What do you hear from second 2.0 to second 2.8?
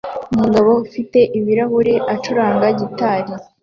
acuranga